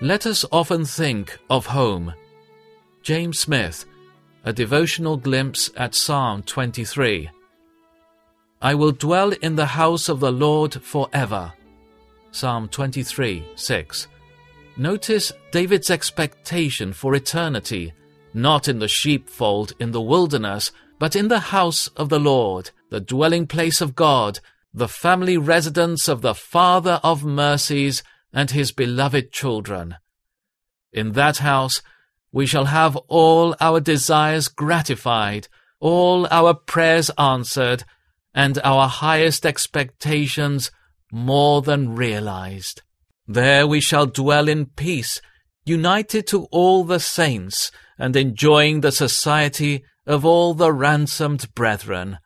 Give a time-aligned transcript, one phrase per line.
[0.00, 2.14] Let us often think of home.
[3.02, 3.84] James Smith,
[4.44, 7.28] A Devotional Glimpse at Psalm 23.
[8.62, 11.52] I will dwell in the house of the Lord forever.
[12.30, 14.06] Psalm 23 6.
[14.76, 17.92] Notice David's expectation for eternity,
[18.32, 23.00] not in the sheepfold in the wilderness, but in the house of the Lord, the
[23.00, 24.38] dwelling place of God,
[24.72, 29.96] the family residence of the Father of mercies and his beloved children.
[30.92, 31.82] In that house
[32.32, 35.48] we shall have all our desires gratified,
[35.80, 37.84] all our prayers answered,
[38.34, 40.70] and our highest expectations
[41.10, 42.82] more than realized.
[43.26, 45.20] There we shall dwell in peace,
[45.64, 52.18] united to all the saints, and enjoying the society of all the ransomed brethren.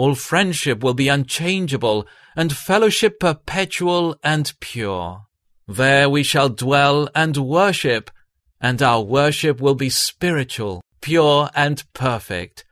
[0.00, 5.26] All friendship will be unchangeable, and fellowship perpetual and pure.
[5.68, 8.10] There we shall dwell and worship,
[8.62, 12.64] and our worship will be spiritual, pure, and perfect.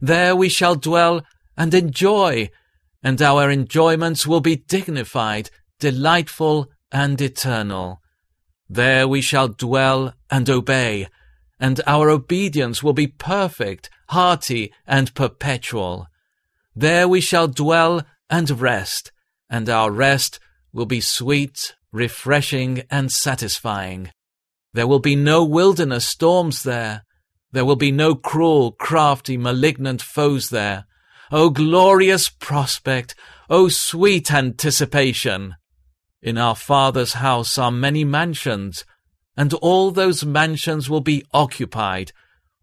[0.00, 1.22] There we shall dwell
[1.56, 2.50] and enjoy,
[3.04, 8.00] and our enjoyments will be dignified, delightful, and eternal.
[8.68, 11.06] There we shall dwell and obey,
[11.60, 16.08] and our obedience will be perfect, hearty, and perpetual.
[16.76, 19.12] There we shall dwell and rest,
[19.48, 20.40] and our rest
[20.72, 24.10] will be sweet, refreshing, and satisfying.
[24.72, 27.04] There will be no wilderness storms there.
[27.52, 30.86] There will be no cruel, crafty, malignant foes there.
[31.30, 33.14] O glorious prospect!
[33.48, 35.54] O sweet anticipation!
[36.20, 38.84] In our Father's house are many mansions,
[39.36, 42.12] and all those mansions will be occupied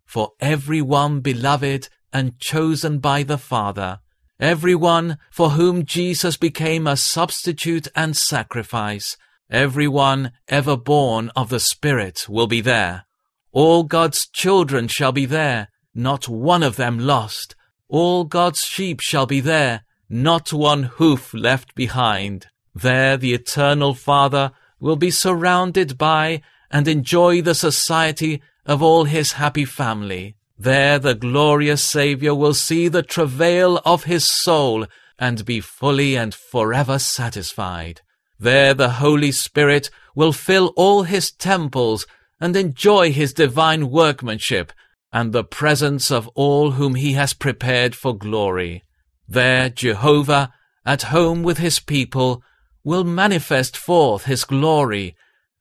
[0.06, 4.00] for every one beloved and chosen by the Father,
[4.40, 9.18] every one for whom Jesus became a substitute and sacrifice,
[9.50, 13.06] every one ever born of the Spirit will be there.
[13.52, 17.56] All God's children shall be there, not one of them lost.
[17.88, 22.48] All God's sheep shall be there, not one hoof left behind.
[22.74, 29.34] There the eternal Father will be surrounded by and enjoy the society of all his
[29.34, 30.38] happy family.
[30.64, 34.86] There the glorious Saviour will see the travail of his soul
[35.18, 38.02] and be fully and forever satisfied.
[38.38, 42.06] There the Holy Spirit will fill all his temples
[42.40, 44.72] and enjoy his divine workmanship
[45.12, 48.84] and the presence of all whom he has prepared for glory.
[49.28, 50.54] There Jehovah,
[50.86, 52.44] at home with his people,
[52.84, 55.16] will manifest forth his glory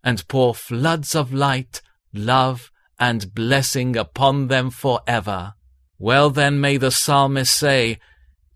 [0.05, 1.81] and pour floods of light,
[2.13, 5.55] love, and blessing upon them for ever.
[5.99, 7.99] Well then may the psalmist say,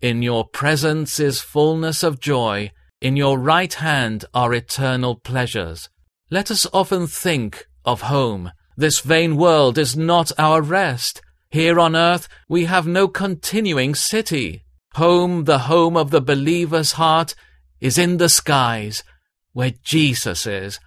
[0.01, 5.89] In your presence is fullness of joy, in your right hand are eternal pleasures.
[6.29, 8.51] Let us often think of home.
[8.77, 11.21] This vain world is not our rest.
[11.49, 14.63] Here on earth we have no continuing city.
[14.95, 17.35] Home, the home of the believer's heart,
[17.79, 19.03] is in the skies,
[19.53, 20.79] where Jesus is,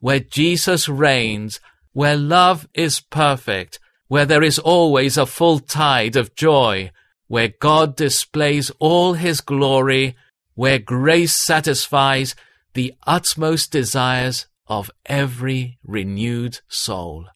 [0.00, 1.60] where Jesus reigns,
[1.92, 6.90] where love is perfect, where there is always a full tide of joy,
[7.28, 10.16] where God displays all his glory,
[10.54, 12.34] where grace satisfies
[12.74, 17.26] the utmost desires of every renewed soul.